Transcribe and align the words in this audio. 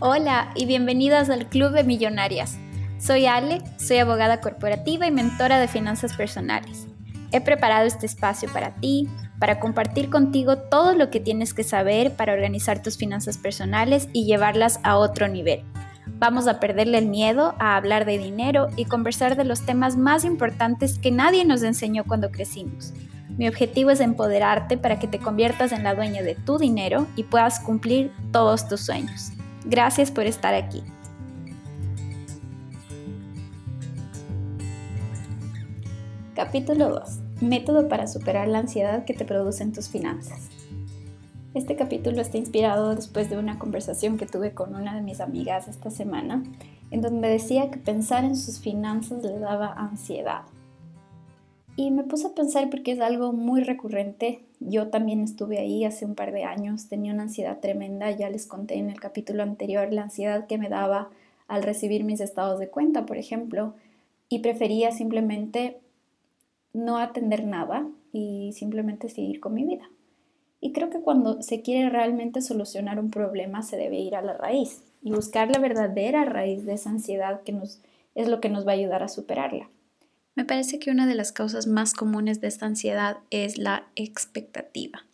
Hola 0.00 0.52
y 0.54 0.64
bienvenidas 0.66 1.28
al 1.28 1.48
Club 1.48 1.72
de 1.72 1.82
Millonarias. 1.82 2.56
Soy 2.98 3.26
Ale, 3.26 3.62
soy 3.78 3.98
abogada 3.98 4.40
corporativa 4.40 5.06
y 5.06 5.10
mentora 5.10 5.58
de 5.58 5.66
finanzas 5.66 6.14
personales. 6.16 6.86
He 7.32 7.40
preparado 7.40 7.86
este 7.86 8.06
espacio 8.06 8.48
para 8.52 8.76
ti, 8.76 9.08
para 9.40 9.58
compartir 9.58 10.08
contigo 10.08 10.56
todo 10.56 10.94
lo 10.94 11.10
que 11.10 11.20
tienes 11.20 11.52
que 11.52 11.64
saber 11.64 12.14
para 12.14 12.32
organizar 12.32 12.80
tus 12.80 12.96
finanzas 12.96 13.38
personales 13.38 14.08
y 14.12 14.24
llevarlas 14.24 14.78
a 14.84 14.96
otro 14.96 15.26
nivel. 15.26 15.64
Vamos 16.06 16.46
a 16.46 16.60
perderle 16.60 16.98
el 16.98 17.06
miedo 17.06 17.54
a 17.58 17.76
hablar 17.76 18.04
de 18.04 18.18
dinero 18.18 18.68
y 18.76 18.84
conversar 18.84 19.36
de 19.36 19.44
los 19.44 19.62
temas 19.66 19.96
más 19.96 20.24
importantes 20.24 20.98
que 20.98 21.10
nadie 21.10 21.44
nos 21.44 21.62
enseñó 21.62 22.04
cuando 22.04 22.30
crecimos 22.30 22.94
mi 23.38 23.46
objetivo 23.46 23.90
es 23.90 24.00
empoderarte 24.00 24.76
para 24.76 24.98
que 24.98 25.06
te 25.06 25.20
conviertas 25.20 25.70
en 25.70 25.84
la 25.84 25.94
dueña 25.94 26.22
de 26.22 26.34
tu 26.34 26.58
dinero 26.58 27.06
y 27.14 27.22
puedas 27.22 27.60
cumplir 27.60 28.10
todos 28.32 28.68
tus 28.68 28.80
sueños. 28.80 29.30
Gracias 29.68 30.10
por 30.10 30.24
estar 30.24 30.54
aquí. 30.54 30.82
Capítulo 36.34 36.88
2. 36.88 37.42
Método 37.42 37.86
para 37.86 38.06
superar 38.06 38.48
la 38.48 38.60
ansiedad 38.60 39.04
que 39.04 39.12
te 39.12 39.26
producen 39.26 39.74
tus 39.74 39.90
finanzas. 39.90 40.48
Este 41.52 41.76
capítulo 41.76 42.22
está 42.22 42.38
inspirado 42.38 42.94
después 42.94 43.28
de 43.28 43.36
una 43.36 43.58
conversación 43.58 44.16
que 44.16 44.24
tuve 44.24 44.54
con 44.54 44.74
una 44.74 44.94
de 44.94 45.02
mis 45.02 45.20
amigas 45.20 45.68
esta 45.68 45.90
semana, 45.90 46.42
en 46.90 47.02
donde 47.02 47.20
me 47.20 47.28
decía 47.28 47.70
que 47.70 47.76
pensar 47.76 48.24
en 48.24 48.36
sus 48.36 48.60
finanzas 48.60 49.22
le 49.22 49.38
daba 49.38 49.74
ansiedad. 49.74 50.44
Y 51.78 51.92
me 51.92 52.02
puse 52.02 52.26
a 52.26 52.34
pensar 52.34 52.70
porque 52.70 52.90
es 52.90 52.98
algo 52.98 53.32
muy 53.32 53.62
recurrente. 53.62 54.40
Yo 54.58 54.88
también 54.88 55.22
estuve 55.22 55.58
ahí 55.58 55.84
hace 55.84 56.04
un 56.04 56.16
par 56.16 56.32
de 56.32 56.42
años, 56.42 56.88
tenía 56.88 57.12
una 57.12 57.22
ansiedad 57.22 57.60
tremenda, 57.60 58.10
ya 58.10 58.28
les 58.30 58.46
conté 58.46 58.78
en 58.78 58.90
el 58.90 58.98
capítulo 58.98 59.44
anterior 59.44 59.92
la 59.92 60.02
ansiedad 60.02 60.48
que 60.48 60.58
me 60.58 60.68
daba 60.68 61.08
al 61.46 61.62
recibir 61.62 62.02
mis 62.02 62.20
estados 62.20 62.58
de 62.58 62.68
cuenta, 62.68 63.06
por 63.06 63.16
ejemplo, 63.16 63.74
y 64.28 64.40
prefería 64.40 64.90
simplemente 64.90 65.78
no 66.72 66.98
atender 66.98 67.46
nada 67.46 67.88
y 68.12 68.50
simplemente 68.54 69.08
seguir 69.08 69.38
con 69.38 69.54
mi 69.54 69.62
vida. 69.62 69.88
Y 70.60 70.72
creo 70.72 70.90
que 70.90 71.00
cuando 71.00 71.42
se 71.42 71.62
quiere 71.62 71.90
realmente 71.90 72.42
solucionar 72.42 72.98
un 72.98 73.12
problema 73.12 73.62
se 73.62 73.76
debe 73.76 74.00
ir 74.00 74.16
a 74.16 74.22
la 74.22 74.32
raíz 74.32 74.82
y 75.00 75.12
buscar 75.12 75.48
la 75.48 75.60
verdadera 75.60 76.24
raíz 76.24 76.66
de 76.66 76.72
esa 76.72 76.90
ansiedad 76.90 77.42
que 77.42 77.52
nos, 77.52 77.80
es 78.16 78.26
lo 78.26 78.40
que 78.40 78.48
nos 78.48 78.66
va 78.66 78.72
a 78.72 78.74
ayudar 78.74 79.04
a 79.04 79.08
superarla. 79.08 79.70
Me 80.38 80.44
parece 80.44 80.78
que 80.78 80.92
una 80.92 81.08
de 81.08 81.16
las 81.16 81.32
causas 81.32 81.66
más 81.66 81.94
comunes 81.94 82.40
de 82.40 82.46
esta 82.46 82.64
ansiedad 82.64 83.18
es 83.30 83.58
la 83.58 83.88
expectativa. 83.96 85.04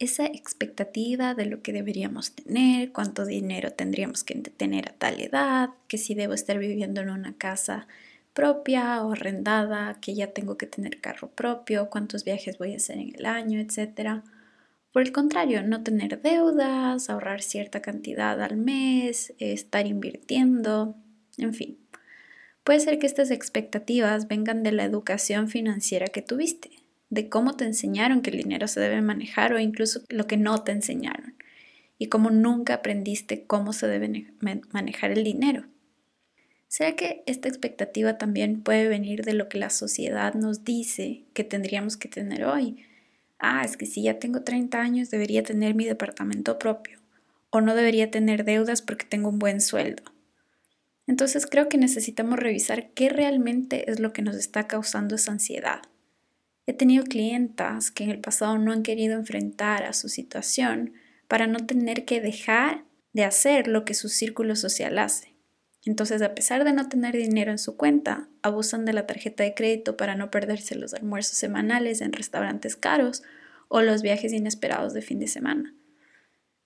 Esa 0.00 0.26
expectativa 0.26 1.34
de 1.34 1.46
lo 1.46 1.62
que 1.62 1.72
deberíamos 1.72 2.32
tener, 2.32 2.90
cuánto 2.90 3.26
dinero 3.26 3.70
tendríamos 3.70 4.24
que 4.24 4.34
tener 4.34 4.88
a 4.88 4.94
tal 4.94 5.20
edad, 5.20 5.70
que 5.86 5.98
si 5.98 6.16
debo 6.16 6.34
estar 6.34 6.58
viviendo 6.58 7.00
en 7.00 7.10
una 7.10 7.34
casa 7.34 7.86
propia 8.34 9.04
o 9.04 9.12
arrendada, 9.12 9.98
que 10.00 10.16
ya 10.16 10.32
tengo 10.32 10.56
que 10.56 10.66
tener 10.66 11.00
carro 11.00 11.30
propio, 11.30 11.88
cuántos 11.88 12.24
viajes 12.24 12.58
voy 12.58 12.72
a 12.72 12.78
hacer 12.78 12.98
en 12.98 13.14
el 13.14 13.26
año, 13.26 13.60
etc. 13.60 14.24
Por 14.92 15.02
el 15.02 15.12
contrario, 15.12 15.62
no 15.62 15.84
tener 15.84 16.20
deudas, 16.22 17.08
ahorrar 17.08 17.40
cierta 17.40 17.82
cantidad 17.82 18.42
al 18.42 18.56
mes, 18.56 19.32
estar 19.38 19.86
invirtiendo, 19.86 20.96
en 21.38 21.54
fin. 21.54 21.79
Puede 22.64 22.80
ser 22.80 22.98
que 22.98 23.06
estas 23.06 23.30
expectativas 23.30 24.28
vengan 24.28 24.62
de 24.62 24.72
la 24.72 24.84
educación 24.84 25.48
financiera 25.48 26.08
que 26.08 26.22
tuviste, 26.22 26.70
de 27.08 27.28
cómo 27.28 27.56
te 27.56 27.64
enseñaron 27.64 28.20
que 28.20 28.30
el 28.30 28.36
dinero 28.36 28.68
se 28.68 28.80
debe 28.80 29.00
manejar 29.00 29.52
o 29.52 29.58
incluso 29.58 30.02
lo 30.08 30.26
que 30.26 30.36
no 30.36 30.62
te 30.62 30.72
enseñaron, 30.72 31.34
y 31.98 32.06
cómo 32.06 32.30
nunca 32.30 32.74
aprendiste 32.74 33.44
cómo 33.44 33.72
se 33.72 33.88
debe 33.88 34.26
manejar 34.72 35.10
el 35.10 35.24
dinero. 35.24 35.64
¿Será 36.68 36.94
que 36.94 37.24
esta 37.26 37.48
expectativa 37.48 38.18
también 38.18 38.62
puede 38.62 38.88
venir 38.88 39.24
de 39.24 39.34
lo 39.34 39.48
que 39.48 39.58
la 39.58 39.70
sociedad 39.70 40.34
nos 40.34 40.64
dice 40.64 41.24
que 41.32 41.42
tendríamos 41.42 41.96
que 41.96 42.08
tener 42.08 42.44
hoy? 42.44 42.84
Ah, 43.38 43.62
es 43.64 43.76
que 43.76 43.86
si 43.86 44.02
ya 44.02 44.18
tengo 44.18 44.42
30 44.42 44.80
años 44.80 45.10
debería 45.10 45.42
tener 45.42 45.74
mi 45.74 45.86
departamento 45.86 46.58
propio, 46.58 47.00
o 47.48 47.60
no 47.60 47.74
debería 47.74 48.10
tener 48.10 48.44
deudas 48.44 48.82
porque 48.82 49.06
tengo 49.06 49.30
un 49.30 49.40
buen 49.40 49.60
sueldo 49.60 50.04
entonces 51.10 51.44
creo 51.44 51.68
que 51.68 51.76
necesitamos 51.76 52.38
revisar 52.38 52.90
qué 52.90 53.08
realmente 53.08 53.90
es 53.90 53.98
lo 53.98 54.12
que 54.12 54.22
nos 54.22 54.36
está 54.36 54.68
causando 54.68 55.16
esa 55.16 55.32
ansiedad. 55.32 55.82
He 56.66 56.72
tenido 56.72 57.02
clientas 57.02 57.90
que 57.90 58.04
en 58.04 58.10
el 58.10 58.20
pasado 58.20 58.58
no 58.58 58.70
han 58.70 58.84
querido 58.84 59.18
enfrentar 59.18 59.82
a 59.82 59.92
su 59.92 60.08
situación 60.08 60.92
para 61.26 61.48
no 61.48 61.66
tener 61.66 62.04
que 62.04 62.20
dejar 62.20 62.84
de 63.12 63.24
hacer 63.24 63.66
lo 63.66 63.84
que 63.84 63.94
su 63.94 64.08
círculo 64.08 64.54
social 64.54 65.00
hace. 65.00 65.34
Entonces, 65.84 66.22
a 66.22 66.32
pesar 66.32 66.62
de 66.62 66.72
no 66.72 66.88
tener 66.88 67.16
dinero 67.16 67.50
en 67.50 67.58
su 67.58 67.76
cuenta, 67.76 68.28
abusan 68.42 68.84
de 68.84 68.92
la 68.92 69.08
tarjeta 69.08 69.42
de 69.42 69.54
crédito 69.54 69.96
para 69.96 70.14
no 70.14 70.30
perderse 70.30 70.76
los 70.76 70.94
almuerzos 70.94 71.36
semanales 71.36 72.02
en 72.02 72.12
restaurantes 72.12 72.76
caros 72.76 73.24
o 73.66 73.82
los 73.82 74.02
viajes 74.02 74.32
inesperados 74.32 74.94
de 74.94 75.02
fin 75.02 75.18
de 75.18 75.26
semana. 75.26 75.74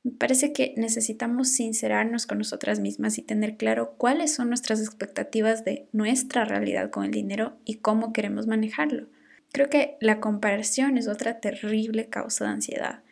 Me 0.05 0.13
parece 0.13 0.53
que 0.53 0.75
necesitamos 0.77 1.49
sincerarnos 1.49 2.27
con 2.27 2.37
nosotras 2.37 2.79
mismas 2.79 3.17
y 3.17 3.23
tener 3.23 3.57
claro 3.57 3.95
cuáles 3.97 4.35
son 4.35 4.49
nuestras 4.49 4.81
expectativas 4.81 5.65
de 5.65 5.89
nuestra 5.93 6.45
realidad 6.45 6.91
con 6.91 7.05
el 7.05 7.11
dinero 7.11 7.57
y 7.65 7.77
cómo 7.77 8.13
queremos 8.13 8.47
manejarlo. 8.47 9.07
Creo 9.51 9.71
que 9.71 9.97
la 10.01 10.21
comparación 10.21 10.99
es 10.99 11.09
otra 11.09 11.41
terrible 11.41 12.11
causa 12.11 12.45
de 12.45 12.51
ansiedad. 12.51 13.03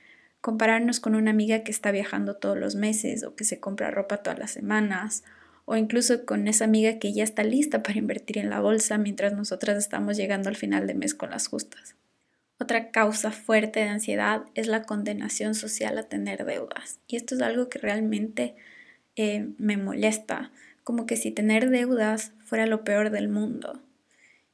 Compararnos 0.42 1.00
con 1.00 1.14
una 1.14 1.30
amiga 1.30 1.64
que 1.64 1.70
está 1.70 1.92
viajando 1.92 2.36
todos 2.36 2.58
los 2.58 2.74
meses 2.74 3.24
o 3.24 3.34
que 3.36 3.44
se 3.44 3.58
compra 3.58 3.90
ropa 3.90 4.18
todas 4.18 4.38
las 4.38 4.50
semanas 4.50 5.24
o 5.64 5.76
incluso 5.76 6.26
con 6.26 6.46
esa 6.46 6.66
amiga 6.66 6.98
que 6.98 7.14
ya 7.14 7.24
está 7.24 7.42
lista 7.42 7.82
para 7.82 7.98
invertir 7.98 8.36
en 8.36 8.50
la 8.50 8.60
bolsa 8.60 8.98
mientras 8.98 9.32
nosotras 9.32 9.78
estamos 9.78 10.18
llegando 10.18 10.50
al 10.50 10.56
final 10.56 10.86
de 10.86 10.94
mes 10.94 11.14
con 11.14 11.30
las 11.30 11.48
justas. 11.48 11.96
Otra 12.62 12.92
causa 12.92 13.32
fuerte 13.32 13.80
de 13.80 13.88
ansiedad 13.88 14.44
es 14.54 14.68
la 14.68 14.84
condenación 14.84 15.56
social 15.56 15.98
a 15.98 16.04
tener 16.04 16.44
deudas. 16.44 17.00
Y 17.08 17.16
esto 17.16 17.34
es 17.34 17.42
algo 17.42 17.68
que 17.68 17.80
realmente 17.80 18.54
eh, 19.16 19.48
me 19.58 19.76
molesta, 19.76 20.52
como 20.84 21.04
que 21.04 21.16
si 21.16 21.32
tener 21.32 21.70
deudas 21.70 22.30
fuera 22.44 22.66
lo 22.66 22.84
peor 22.84 23.10
del 23.10 23.28
mundo. 23.28 23.82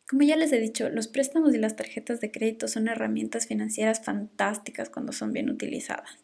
Como 0.09 0.23
ya 0.23 0.37
les 0.37 0.53
he 0.53 0.59
dicho, 0.59 0.89
los 0.89 1.07
préstamos 1.07 1.55
y 1.55 1.59
las 1.59 1.77
tarjetas 1.77 2.19
de 2.23 2.31
crédito 2.31 2.67
son 2.67 2.89
herramientas 2.89 3.47
financieras 3.47 4.01
fantásticas 4.03 4.89
cuando 4.89 5.13
son 5.13 5.35
bien 5.35 5.51
utilizadas. 5.51 6.17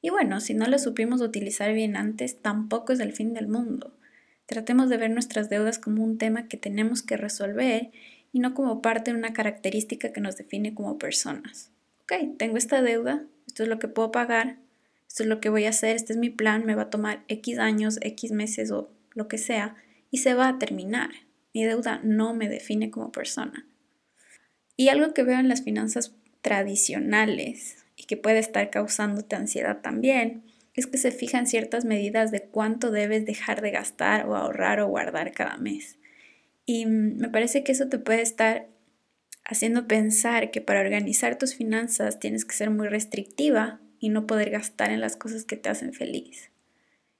Y 0.00 0.08
bueno, 0.08 0.40
si 0.40 0.54
no 0.54 0.64
las 0.68 0.84
supimos 0.84 1.20
utilizar 1.20 1.74
bien 1.74 1.96
antes, 1.96 2.40
tampoco 2.40 2.94
es 2.94 3.00
el 3.00 3.12
fin 3.12 3.34
del 3.34 3.46
mundo. 3.46 3.94
Tratemos 4.46 4.88
de 4.88 4.96
ver 4.96 5.10
nuestras 5.10 5.50
deudas 5.50 5.78
como 5.78 6.02
un 6.02 6.16
tema 6.16 6.48
que 6.48 6.56
tenemos 6.56 7.02
que 7.02 7.18
resolver 7.18 7.90
y 8.32 8.40
no 8.40 8.54
como 8.54 8.82
parte 8.82 9.10
de 9.12 9.18
una 9.18 9.32
característica 9.32 10.12
que 10.12 10.20
nos 10.20 10.36
define 10.36 10.74
como 10.74 10.98
personas. 10.98 11.70
Ok, 12.02 12.36
tengo 12.38 12.56
esta 12.56 12.82
deuda, 12.82 13.24
esto 13.46 13.62
es 13.62 13.68
lo 13.68 13.78
que 13.78 13.88
puedo 13.88 14.10
pagar, 14.12 14.58
esto 15.06 15.22
es 15.24 15.28
lo 15.28 15.40
que 15.40 15.48
voy 15.48 15.64
a 15.64 15.70
hacer, 15.70 15.96
este 15.96 16.12
es 16.12 16.18
mi 16.18 16.30
plan, 16.30 16.64
me 16.64 16.74
va 16.74 16.82
a 16.82 16.90
tomar 16.90 17.24
X 17.28 17.58
años, 17.58 17.98
X 18.00 18.32
meses 18.32 18.70
o 18.70 18.90
lo 19.14 19.28
que 19.28 19.38
sea, 19.38 19.76
y 20.10 20.18
se 20.18 20.34
va 20.34 20.48
a 20.48 20.58
terminar. 20.58 21.10
Mi 21.52 21.64
deuda 21.64 22.00
no 22.04 22.32
me 22.34 22.48
define 22.48 22.90
como 22.90 23.10
persona. 23.10 23.66
Y 24.76 24.88
algo 24.88 25.12
que 25.12 25.24
veo 25.24 25.38
en 25.38 25.48
las 25.48 25.62
finanzas 25.62 26.14
tradicionales 26.42 27.84
y 27.96 28.04
que 28.04 28.16
puede 28.16 28.38
estar 28.38 28.70
causándote 28.70 29.36
ansiedad 29.36 29.80
también, 29.82 30.44
es 30.74 30.86
que 30.86 30.98
se 30.98 31.10
fijan 31.10 31.46
ciertas 31.46 31.84
medidas 31.84 32.30
de 32.30 32.42
cuánto 32.42 32.90
debes 32.90 33.26
dejar 33.26 33.60
de 33.60 33.70
gastar 33.70 34.26
o 34.26 34.36
ahorrar 34.36 34.80
o 34.80 34.88
guardar 34.88 35.32
cada 35.32 35.56
mes. 35.56 35.98
Y 36.72 36.86
me 36.86 37.28
parece 37.28 37.64
que 37.64 37.72
eso 37.72 37.88
te 37.88 37.98
puede 37.98 38.22
estar 38.22 38.68
haciendo 39.44 39.88
pensar 39.88 40.52
que 40.52 40.60
para 40.60 40.82
organizar 40.82 41.36
tus 41.36 41.56
finanzas 41.56 42.20
tienes 42.20 42.44
que 42.44 42.54
ser 42.54 42.70
muy 42.70 42.86
restrictiva 42.86 43.80
y 43.98 44.08
no 44.08 44.24
poder 44.28 44.50
gastar 44.50 44.92
en 44.92 45.00
las 45.00 45.16
cosas 45.16 45.44
que 45.44 45.56
te 45.56 45.68
hacen 45.68 45.92
feliz. 45.92 46.52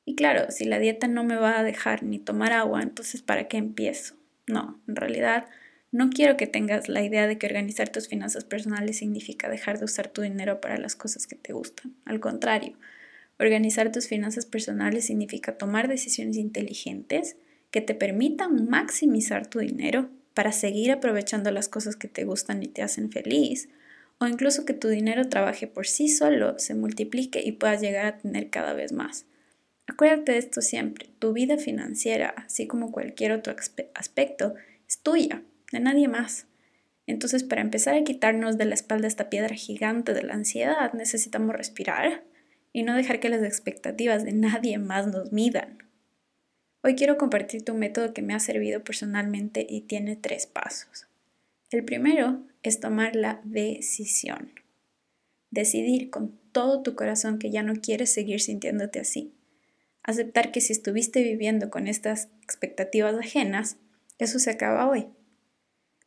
Y 0.05 0.15
claro, 0.15 0.53
si 0.53 0.67
la 0.67 0.79
dieta 0.79 1.09
no 1.09 1.25
me 1.25 1.35
va 1.35 1.59
a 1.59 1.65
dejar 1.65 2.05
ni 2.05 2.21
tomar 2.21 2.53
agua, 2.53 2.81
entonces 2.81 3.23
¿para 3.23 3.49
qué 3.49 3.57
empiezo? 3.57 4.15
No, 4.47 4.81
en 4.87 4.95
realidad 4.95 5.47
no 5.91 6.11
quiero 6.11 6.37
que 6.37 6.47
tengas 6.47 6.89
la 6.89 7.03
idea 7.03 7.27
de 7.27 7.37
que 7.37 7.49
organizar 7.49 7.89
tus 7.89 8.07
finanzas 8.07 8.45
personales 8.45 8.99
significa 8.99 9.49
dejar 9.49 9.81
de 9.81 9.87
usar 9.87 10.07
tu 10.07 10.23
dinero 10.23 10.61
para 10.61 10.79
las 10.79 10.95
cosas 10.95 11.27
que 11.27 11.35
te 11.35 11.53
gustan. 11.53 11.97
Al 12.05 12.21
contrario, 12.21 12.79
organizar 13.41 13.91
tus 13.91 14.07
finanzas 14.07 14.47
personales 14.47 15.07
significa 15.07 15.59
tomar 15.59 15.89
decisiones 15.89 16.37
inteligentes, 16.37 17.35
que 17.71 17.81
te 17.81 17.95
permitan 17.95 18.69
maximizar 18.69 19.47
tu 19.47 19.61
dinero 19.61 20.11
para 20.35 20.53
seguir 20.53 20.91
aprovechando 20.93 21.51
las 21.51 21.69
cosas 21.69 21.97
que 21.97 22.09
te 22.09 22.25
gustan 22.25 22.63
y 22.63 22.69
te 22.69 22.83
hacen 22.83 23.11
feliz, 23.11 23.69
o 24.19 24.27
incluso 24.27 24.65
que 24.65 24.75
tu 24.75 24.89
dinero 24.89 25.29
trabaje 25.29 25.67
por 25.67 25.87
sí 25.87 26.09
solo, 26.09 26.59
se 26.59 26.75
multiplique 26.75 27.43
y 27.45 27.53
puedas 27.53 27.81
llegar 27.81 28.07
a 28.07 28.19
tener 28.19 28.51
cada 28.51 28.75
vez 28.75 28.93
más. 28.93 29.27
Acuérdate 29.87 30.33
de 30.33 30.39
esto 30.39 30.61
siempre, 30.61 31.09
tu 31.19 31.33
vida 31.33 31.57
financiera, 31.57 32.35
así 32.37 32.67
como 32.67 32.93
cualquier 32.93 33.33
otro 33.33 33.57
aspecto, 33.95 34.55
es 34.89 34.99
tuya, 35.01 35.43
de 35.73 35.81
nadie 35.81 36.07
más. 36.07 36.47
Entonces, 37.07 37.43
para 37.43 37.61
empezar 37.61 37.95
a 37.95 38.05
quitarnos 38.05 38.57
de 38.57 38.67
la 38.67 38.75
espalda 38.75 39.09
esta 39.09 39.31
piedra 39.31 39.55
gigante 39.57 40.15
de 40.15 40.23
la 40.23 40.35
ansiedad, 40.35 40.93
necesitamos 40.93 41.57
respirar 41.57 42.23
y 42.73 42.83
no 42.85 42.95
dejar 42.95 43.19
que 43.19 43.31
las 43.31 43.43
expectativas 43.43 44.25
de 44.25 44.33
nadie 44.33 44.79
más 44.79 45.09
nos 45.09 45.33
midan. 45.33 45.90
Hoy 46.83 46.95
quiero 46.95 47.19
compartirte 47.19 47.73
un 47.73 47.79
método 47.79 48.15
que 48.15 48.23
me 48.23 48.33
ha 48.33 48.41
servido 48.41 48.83
personalmente 48.83 49.67
y 49.69 49.83
tiene 49.83 50.17
tres 50.17 50.47
pasos. 50.47 51.07
El 51.71 51.85
primero 51.85 52.43
es 52.63 52.81
tomar 52.81 53.15
la 53.15 53.43
decisión. 53.45 54.53
Decidir 55.51 56.09
con 56.09 56.39
todo 56.53 56.83
tu 56.83 56.95
corazón 56.95 57.39
que 57.39 57.51
ya 57.51 57.63
no 57.63 57.75
quieres 57.75 58.11
seguir 58.11 58.41
sintiéndote 58.41 58.99
así. 58.99 59.35
Aceptar 60.03 60.53
que 60.53 60.63
si 60.63 60.73
estuviste 60.73 61.23
viviendo 61.23 61.69
con 61.69 61.87
estas 61.87 62.29
expectativas 62.43 63.15
ajenas, 63.15 63.77
eso 64.19 64.39
se 64.39 64.51
acaba 64.51 64.89
hoy. 64.89 65.07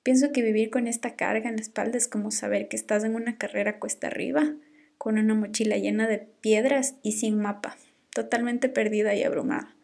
Pienso 0.02 0.32
que 0.32 0.42
vivir 0.42 0.72
con 0.72 0.88
esta 0.88 1.16
carga 1.16 1.50
en 1.50 1.58
la 1.58 1.62
espalda 1.62 2.00
es 2.00 2.08
como 2.08 2.32
saber 2.32 2.68
que 2.68 2.76
estás 2.76 3.04
en 3.04 3.14
una 3.14 3.38
carrera 3.38 3.78
cuesta 3.78 4.08
arriba, 4.08 4.56
con 4.98 5.20
una 5.20 5.36
mochila 5.36 5.78
llena 5.78 6.08
de 6.08 6.18
piedras 6.18 6.96
y 7.04 7.12
sin 7.12 7.38
mapa, 7.38 7.78
totalmente 8.10 8.70
perdida 8.70 9.14
y 9.14 9.24
abrumada. 9.24 9.76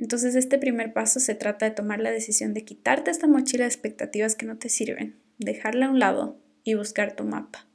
Entonces 0.00 0.34
este 0.34 0.56
primer 0.56 0.94
paso 0.94 1.20
se 1.20 1.34
trata 1.34 1.66
de 1.66 1.72
tomar 1.72 2.00
la 2.00 2.10
decisión 2.10 2.54
de 2.54 2.64
quitarte 2.64 3.10
esta 3.10 3.26
mochila 3.26 3.64
de 3.64 3.68
expectativas 3.68 4.34
que 4.34 4.46
no 4.46 4.56
te 4.56 4.70
sirven, 4.70 5.20
dejarla 5.36 5.86
a 5.86 5.90
un 5.90 5.98
lado 5.98 6.38
y 6.64 6.72
buscar 6.72 7.14
tu 7.14 7.24
mapa. 7.24 7.68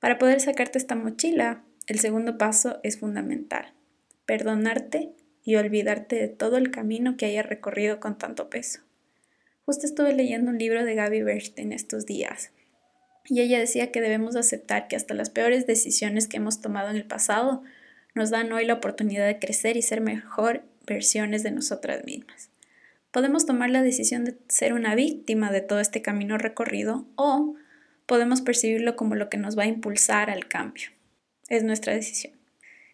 Para 0.00 0.18
poder 0.18 0.40
sacarte 0.40 0.76
esta 0.76 0.96
mochila, 0.96 1.62
el 1.86 2.00
segundo 2.00 2.36
paso 2.36 2.80
es 2.82 2.98
fundamental, 2.98 3.74
perdonarte 4.26 5.12
y 5.44 5.54
olvidarte 5.54 6.16
de 6.16 6.26
todo 6.26 6.56
el 6.56 6.72
camino 6.72 7.16
que 7.16 7.26
hayas 7.26 7.46
recorrido 7.46 8.00
con 8.00 8.18
tanto 8.18 8.50
peso. 8.50 8.80
Justo 9.64 9.86
estuve 9.86 10.12
leyendo 10.12 10.50
un 10.50 10.58
libro 10.58 10.84
de 10.84 10.96
Gaby 10.96 11.22
Bernstein 11.22 11.72
estos 11.72 12.06
días 12.06 12.50
y 13.24 13.40
ella 13.40 13.60
decía 13.60 13.92
que 13.92 14.00
debemos 14.00 14.34
aceptar 14.34 14.88
que 14.88 14.96
hasta 14.96 15.14
las 15.14 15.30
peores 15.30 15.64
decisiones 15.68 16.26
que 16.26 16.38
hemos 16.38 16.60
tomado 16.60 16.90
en 16.90 16.96
el 16.96 17.06
pasado 17.06 17.62
nos 18.16 18.30
dan 18.30 18.50
hoy 18.50 18.66
la 18.66 18.74
oportunidad 18.74 19.28
de 19.28 19.38
crecer 19.38 19.76
y 19.76 19.82
ser 19.82 20.00
mejor 20.00 20.64
versiones 20.86 21.42
de 21.42 21.50
nosotras 21.50 22.04
mismas. 22.04 22.50
Podemos 23.10 23.46
tomar 23.46 23.70
la 23.70 23.82
decisión 23.82 24.24
de 24.24 24.36
ser 24.48 24.72
una 24.72 24.94
víctima 24.94 25.50
de 25.50 25.60
todo 25.60 25.80
este 25.80 26.02
camino 26.02 26.38
recorrido 26.38 27.06
o 27.16 27.56
podemos 28.06 28.40
percibirlo 28.40 28.96
como 28.96 29.14
lo 29.14 29.28
que 29.28 29.36
nos 29.36 29.58
va 29.58 29.64
a 29.64 29.68
impulsar 29.68 30.30
al 30.30 30.46
cambio. 30.46 30.90
Es 31.48 31.64
nuestra 31.64 31.94
decisión. 31.94 32.34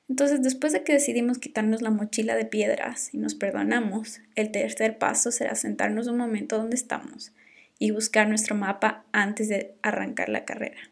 Entonces, 0.09 0.43
después 0.43 0.73
de 0.73 0.85
que 0.85 0.93
decidimos 0.93 1.39
quitarnos 1.39 1.83
la 1.83 1.91
mochila 1.91 2.37
de 2.37 2.45
piedras 2.45 3.13
y 3.13 3.19
nos 3.19 3.35
perdonamos, 3.35 4.21
el 4.37 4.53
tercer 4.53 4.99
paso 4.99 5.33
será 5.33 5.55
sentarnos 5.55 6.07
un 6.07 6.17
momento 6.17 6.59
donde 6.59 6.77
estamos 6.77 7.33
y 7.79 7.91
buscar 7.91 8.29
nuestro 8.29 8.55
mapa 8.55 9.05
antes 9.13 9.49
de 9.49 9.75
arrancar 9.83 10.29
la 10.29 10.45
carrera. 10.45 10.91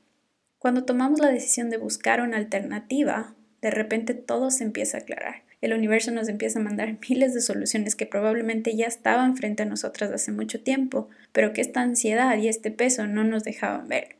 Cuando 0.58 0.84
tomamos 0.84 1.20
la 1.20 1.28
decisión 1.28 1.70
de 1.70 1.76
buscar 1.76 2.20
una 2.20 2.38
alternativa, 2.38 3.34
de 3.62 3.70
repente 3.70 4.14
todo 4.14 4.50
se 4.50 4.64
empieza 4.64 4.98
a 4.98 5.00
aclarar. 5.00 5.42
El 5.64 5.72
universo 5.72 6.10
nos 6.10 6.28
empieza 6.28 6.58
a 6.58 6.62
mandar 6.62 6.98
miles 7.08 7.32
de 7.32 7.40
soluciones 7.40 7.96
que 7.96 8.04
probablemente 8.04 8.76
ya 8.76 8.84
estaban 8.84 9.34
frente 9.34 9.62
a 9.62 9.66
nosotras 9.66 10.10
hace 10.12 10.30
mucho 10.30 10.62
tiempo, 10.62 11.08
pero 11.32 11.54
que 11.54 11.62
esta 11.62 11.80
ansiedad 11.80 12.36
y 12.36 12.48
este 12.48 12.70
peso 12.70 13.06
no 13.06 13.24
nos 13.24 13.44
dejaban 13.44 13.88
ver. 13.88 14.16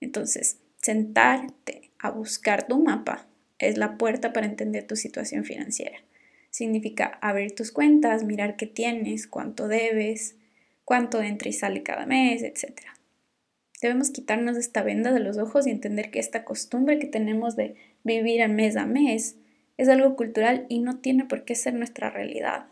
Entonces, 0.00 0.58
sentarte 0.82 1.92
a 2.00 2.10
buscar 2.10 2.66
tu 2.66 2.82
mapa 2.82 3.28
es 3.60 3.78
la 3.78 3.96
puerta 3.96 4.32
para 4.32 4.46
entender 4.46 4.84
tu 4.88 4.96
situación 4.96 5.44
financiera. 5.44 5.98
Significa 6.50 7.16
abrir 7.22 7.54
tus 7.54 7.70
cuentas, 7.70 8.24
mirar 8.24 8.56
qué 8.56 8.66
tienes, 8.66 9.28
cuánto 9.28 9.68
debes, 9.68 10.34
cuánto 10.84 11.22
entra 11.22 11.48
y 11.48 11.52
sale 11.52 11.84
cada 11.84 12.06
mes, 12.06 12.42
etc. 12.42 12.72
Debemos 13.80 14.10
quitarnos 14.10 14.56
esta 14.56 14.82
venda 14.82 15.12
de 15.12 15.20
los 15.20 15.38
ojos 15.38 15.68
y 15.68 15.70
entender 15.70 16.10
que 16.10 16.18
esta 16.18 16.44
costumbre 16.44 16.98
que 16.98 17.06
tenemos 17.06 17.54
de 17.54 17.76
vivir 18.02 18.42
a 18.42 18.48
mes 18.48 18.76
a 18.76 18.84
mes 18.84 19.36
es 19.76 19.88
algo 19.88 20.16
cultural 20.16 20.66
y 20.68 20.78
no 20.78 20.98
tiene 20.98 21.24
por 21.24 21.44
qué 21.44 21.54
ser 21.54 21.74
nuestra 21.74 22.10
realidad. 22.10 22.66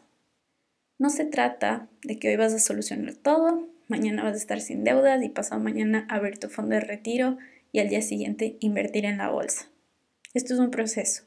No 0.98 1.10
se 1.10 1.24
trata 1.24 1.88
de 2.02 2.18
que 2.18 2.28
hoy 2.28 2.36
vas 2.36 2.54
a 2.54 2.58
solucionar 2.58 3.14
todo, 3.14 3.68
mañana 3.88 4.22
vas 4.22 4.34
a 4.34 4.38
estar 4.38 4.60
sin 4.60 4.84
deudas 4.84 5.22
y 5.22 5.28
pasado 5.28 5.60
mañana 5.60 6.06
abrir 6.08 6.38
tu 6.38 6.48
fondo 6.48 6.74
de 6.74 6.80
retiro 6.80 7.38
y 7.72 7.80
al 7.80 7.88
día 7.88 8.02
siguiente 8.02 8.56
invertir 8.60 9.04
en 9.04 9.18
la 9.18 9.28
bolsa. 9.28 9.68
Esto 10.32 10.54
es 10.54 10.60
un 10.60 10.70
proceso. 10.70 11.24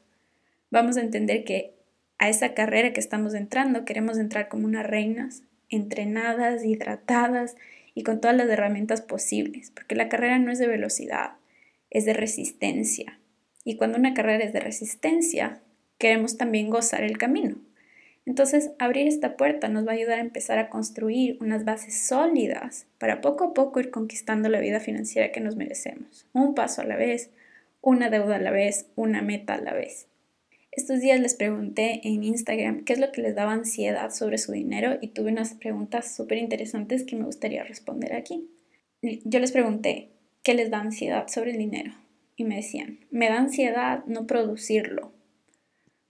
Vamos 0.70 0.96
a 0.96 1.00
entender 1.00 1.44
que 1.44 1.74
a 2.18 2.28
esa 2.28 2.54
carrera 2.54 2.92
que 2.92 3.00
estamos 3.00 3.34
entrando 3.34 3.84
queremos 3.84 4.18
entrar 4.18 4.48
como 4.48 4.66
unas 4.66 4.86
reinas, 4.86 5.42
entrenadas, 5.68 6.64
hidratadas 6.64 7.56
y 7.94 8.02
con 8.02 8.20
todas 8.20 8.36
las 8.36 8.48
herramientas 8.48 9.00
posibles, 9.02 9.70
porque 9.70 9.94
la 9.94 10.08
carrera 10.08 10.38
no 10.38 10.50
es 10.50 10.58
de 10.58 10.66
velocidad, 10.66 11.32
es 11.90 12.04
de 12.04 12.14
resistencia. 12.14 13.18
Y 13.64 13.76
cuando 13.76 13.98
una 13.98 14.14
carrera 14.14 14.44
es 14.44 14.52
de 14.52 14.60
resistencia, 14.60 15.60
queremos 15.98 16.36
también 16.36 16.70
gozar 16.70 17.02
el 17.02 17.18
camino. 17.18 17.56
Entonces, 18.26 18.72
abrir 18.78 19.08
esta 19.08 19.36
puerta 19.36 19.68
nos 19.68 19.86
va 19.86 19.92
a 19.92 19.94
ayudar 19.94 20.18
a 20.18 20.22
empezar 20.22 20.58
a 20.58 20.68
construir 20.68 21.38
unas 21.40 21.64
bases 21.64 21.98
sólidas 21.98 22.86
para 22.98 23.20
poco 23.20 23.44
a 23.44 23.54
poco 23.54 23.80
ir 23.80 23.90
conquistando 23.90 24.48
la 24.48 24.60
vida 24.60 24.80
financiera 24.80 25.32
que 25.32 25.40
nos 25.40 25.56
merecemos, 25.56 26.26
un 26.34 26.54
paso 26.54 26.82
a 26.82 26.84
la 26.84 26.96
vez, 26.96 27.30
una 27.80 28.10
deuda 28.10 28.36
a 28.36 28.40
la 28.40 28.50
vez, 28.50 28.86
una 28.96 29.22
meta 29.22 29.54
a 29.54 29.60
la 29.60 29.72
vez. 29.72 30.08
Estos 30.72 31.00
días 31.00 31.18
les 31.20 31.34
pregunté 31.34 32.02
en 32.04 32.22
Instagram 32.22 32.84
qué 32.84 32.92
es 32.92 33.00
lo 33.00 33.10
que 33.10 33.22
les 33.22 33.34
daba 33.34 33.52
ansiedad 33.52 34.10
sobre 34.10 34.38
su 34.38 34.52
dinero 34.52 34.98
y 35.00 35.08
tuve 35.08 35.32
unas 35.32 35.54
preguntas 35.54 36.14
súper 36.14 36.38
interesantes 36.38 37.04
que 37.04 37.16
me 37.16 37.24
gustaría 37.24 37.64
responder 37.64 38.12
aquí. 38.12 38.48
Yo 39.00 39.40
les 39.40 39.52
pregunté, 39.52 40.10
¿qué 40.42 40.54
les 40.54 40.70
da 40.70 40.80
ansiedad 40.80 41.28
sobre 41.28 41.52
el 41.52 41.58
dinero? 41.58 41.92
Y 42.36 42.44
me 42.44 42.56
decían, 42.56 43.00
me 43.10 43.28
da 43.28 43.38
ansiedad 43.38 44.04
no 44.06 44.26
producirlo. 44.26 45.12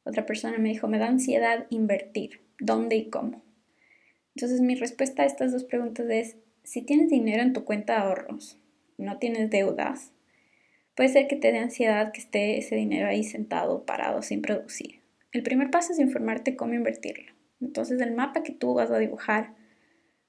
Otra 0.09 0.27
persona 0.27 0.59
me 0.59 0.71
dijo, 0.71 0.89
me 0.89 0.99
da 0.99 1.07
ansiedad 1.07 1.67
invertir. 1.71 2.41
¿Dónde 2.59 2.97
y 2.97 3.11
cómo? 3.11 3.43
Entonces 4.35 4.61
mi 4.61 4.75
respuesta 4.75 5.23
a 5.23 5.27
estas 5.27 5.53
dos 5.53 5.65
preguntas 5.65 6.07
es, 6.11 6.37
si 6.65 6.83
tienes 6.83 7.09
dinero 7.09 7.43
en 7.43 7.53
tu 7.53 7.65
cuenta 7.65 7.95
de 7.95 8.01
ahorros, 8.01 8.59
no 8.97 9.19
tienes 9.19 9.51
deudas, 9.51 10.13
Puede 10.99 11.11
ser 11.11 11.29
que 11.29 11.37
te 11.37 11.53
dé 11.53 11.59
ansiedad 11.59 12.11
que 12.11 12.19
esté 12.19 12.59
ese 12.59 12.75
dinero 12.75 13.07
ahí 13.07 13.23
sentado, 13.23 13.87
parado, 13.87 14.21
sin 14.21 14.43
producir. 14.43 14.99
El 15.31 15.45
primer 15.45 15.71
paso 15.71 15.93
es 15.93 16.01
informarte 16.01 16.57
cómo 16.57 16.75
invertirlo. 16.75 17.33
Entonces 17.61 18.01
el 18.01 18.17
mapa 18.17 18.43
que 18.43 18.51
tú 18.51 18.75
vas 18.75 18.91
a 18.91 18.99
dibujar 18.99 19.55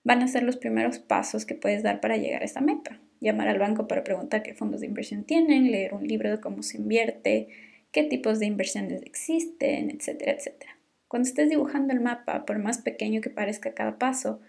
van 0.03 0.21
a 0.21 0.27
ser 0.27 0.43
los 0.43 0.57
primeros 0.57 0.99
pasos 0.99 1.47
que 1.47 1.55
puedes 1.55 1.81
dar 1.81 1.99
para 2.01 2.17
llegar 2.17 2.43
a 2.43 2.45
esa 2.45 2.61
meta. 2.61 3.01
Llamar 3.19 3.47
al 3.47 3.57
banco 3.57 3.87
para 3.87 4.03
preguntar 4.03 4.43
qué 4.43 4.53
fondos 4.53 4.81
de 4.81 4.85
inversión 4.85 5.23
tienen, 5.23 5.71
leer 5.71 5.95
un 5.95 6.07
libro 6.07 6.29
de 6.29 6.39
cómo 6.39 6.61
se 6.61 6.77
invierte, 6.77 7.47
qué 7.91 8.03
tipos 8.03 8.39
de 8.39 8.45
inversiones 8.45 9.01
existen, 9.03 9.89
etcétera, 9.89 10.33
etcétera. 10.33 10.77
Cuando 11.07 11.27
estés 11.27 11.49
dibujando 11.49 11.93
el 11.93 12.01
mapa, 12.01 12.45
por 12.45 12.59
más 12.59 12.77
pequeño 12.77 13.21
que 13.21 13.29
parezca 13.29 13.73
cada 13.73 13.97
paso, 13.97 14.39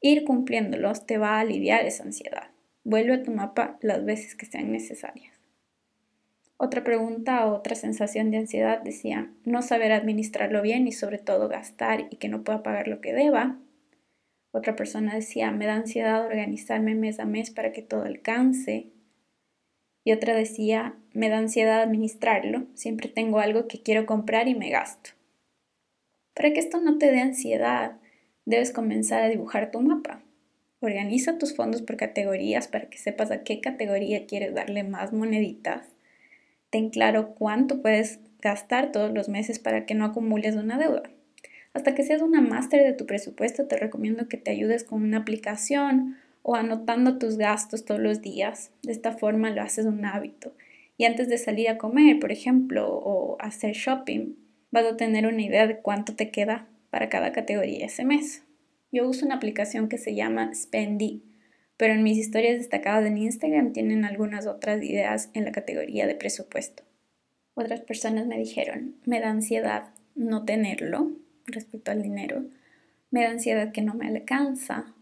ir 0.00 0.24
cumpliéndolos 0.24 1.06
te 1.06 1.18
va 1.18 1.36
a 1.36 1.40
aliviar 1.40 1.84
esa 1.84 2.04
ansiedad. 2.04 2.50
Vuelve 2.84 3.14
a 3.14 3.22
tu 3.22 3.32
mapa 3.32 3.78
las 3.82 4.04
veces 4.04 4.34
que 4.34 4.46
sean 4.46 4.72
necesarias. 4.72 5.36
Otra 6.58 6.84
pregunta 6.84 7.46
o 7.46 7.54
otra 7.54 7.74
sensación 7.74 8.30
de 8.30 8.38
ansiedad 8.38 8.80
decía 8.80 9.30
no 9.44 9.60
saber 9.60 9.92
administrarlo 9.92 10.62
bien 10.62 10.86
y 10.86 10.92
sobre 10.92 11.18
todo 11.18 11.48
gastar 11.48 12.08
y 12.10 12.16
que 12.16 12.28
no 12.28 12.44
pueda 12.44 12.62
pagar 12.62 12.88
lo 12.88 13.02
que 13.02 13.12
deba. 13.12 13.58
Otra 14.52 14.74
persona 14.74 15.14
decía 15.14 15.50
me 15.50 15.66
da 15.66 15.74
ansiedad 15.74 16.24
organizarme 16.24 16.94
mes 16.94 17.20
a 17.20 17.26
mes 17.26 17.50
para 17.50 17.72
que 17.72 17.82
todo 17.82 18.04
alcance. 18.04 18.86
Y 20.06 20.12
otra 20.12 20.34
decía 20.34 20.94
me 21.12 21.28
da 21.28 21.38
ansiedad 21.38 21.82
administrarlo, 21.82 22.66
siempre 22.74 23.08
tengo 23.08 23.40
algo 23.40 23.66
que 23.66 23.82
quiero 23.82 24.06
comprar 24.06 24.46
y 24.46 24.54
me 24.54 24.70
gasto. 24.70 25.10
Para 26.32 26.52
que 26.52 26.60
esto 26.60 26.80
no 26.80 26.96
te 26.96 27.10
dé 27.10 27.20
ansiedad, 27.20 27.98
debes 28.44 28.70
comenzar 28.70 29.22
a 29.22 29.28
dibujar 29.28 29.70
tu 29.70 29.80
mapa. 29.80 30.22
Organiza 30.80 31.38
tus 31.38 31.56
fondos 31.56 31.82
por 31.82 31.96
categorías 31.96 32.68
para 32.68 32.88
que 32.88 32.98
sepas 32.98 33.30
a 33.30 33.42
qué 33.42 33.60
categoría 33.60 34.26
quieres 34.26 34.54
darle 34.54 34.84
más 34.84 35.12
moneditas 35.12 35.96
ten 36.70 36.90
claro 36.90 37.34
cuánto 37.34 37.80
puedes 37.80 38.20
gastar 38.40 38.92
todos 38.92 39.12
los 39.12 39.28
meses 39.28 39.58
para 39.58 39.86
que 39.86 39.94
no 39.94 40.04
acumules 40.04 40.56
una 40.56 40.78
deuda. 40.78 41.04
Hasta 41.72 41.94
que 41.94 42.02
seas 42.02 42.22
una 42.22 42.40
máster 42.40 42.82
de 42.82 42.92
tu 42.92 43.06
presupuesto, 43.06 43.66
te 43.66 43.76
recomiendo 43.76 44.28
que 44.28 44.36
te 44.36 44.50
ayudes 44.50 44.84
con 44.84 45.02
una 45.02 45.18
aplicación 45.18 46.16
o 46.48 46.54
anotando 46.54 47.18
tus 47.18 47.38
gastos 47.38 47.84
todos 47.84 48.00
los 48.00 48.22
días. 48.22 48.70
De 48.82 48.92
esta 48.92 49.12
forma 49.12 49.50
lo 49.50 49.62
haces 49.62 49.86
un 49.86 50.04
hábito. 50.04 50.54
Y 50.96 51.04
antes 51.04 51.28
de 51.28 51.38
salir 51.38 51.68
a 51.68 51.78
comer, 51.78 52.20
por 52.20 52.30
ejemplo, 52.30 52.88
o 52.88 53.36
hacer 53.40 53.72
shopping, 53.72 54.34
vas 54.70 54.84
a 54.84 54.96
tener 54.96 55.26
una 55.26 55.42
idea 55.42 55.66
de 55.66 55.80
cuánto 55.80 56.14
te 56.14 56.30
queda 56.30 56.68
para 56.90 57.08
cada 57.08 57.32
categoría 57.32 57.86
ese 57.86 58.04
mes. 58.04 58.44
Yo 58.92 59.08
uso 59.08 59.26
una 59.26 59.34
aplicación 59.34 59.88
que 59.88 59.98
se 59.98 60.14
llama 60.14 60.54
Spendy 60.54 61.22
pero 61.76 61.92
en 61.92 62.02
mis 62.02 62.18
historias 62.18 62.58
destacadas 62.58 63.06
en 63.06 63.18
Instagram 63.18 63.72
tienen 63.72 64.04
algunas 64.04 64.46
otras 64.46 64.82
ideas 64.82 65.30
en 65.34 65.44
la 65.44 65.52
categoría 65.52 66.06
de 66.06 66.14
presupuesto. 66.14 66.82
Otras 67.54 67.80
personas 67.80 68.26
me 68.26 68.38
dijeron, 68.38 68.96
me 69.04 69.20
da 69.20 69.30
ansiedad 69.30 69.90
no 70.14 70.44
tenerlo 70.44 71.12
respecto 71.46 71.90
al 71.90 72.02
dinero, 72.02 72.44
me 73.10 73.22
da 73.22 73.30
ansiedad 73.30 73.72
que 73.72 73.82
no 73.82 73.94
me 73.94 74.06
alcanza, 74.06 74.94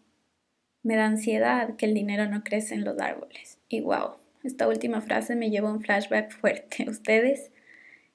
me 0.85 0.95
da 0.95 1.07
ansiedad 1.07 1.75
que 1.77 1.87
el 1.87 1.95
dinero 1.95 2.29
no 2.29 2.45
crece 2.45 2.75
en 2.75 2.85
los 2.85 3.01
árboles. 3.01 3.59
Y 3.69 3.81
wow, 3.81 4.11
esta 4.45 4.69
última 4.69 5.01
frase 5.01 5.35
me 5.35 5.51
llevó 5.51 5.69
a 5.69 5.73
un 5.73 5.81
flashback 5.81 6.31
fuerte. 6.31 6.89
¿Ustedes? 6.89 7.51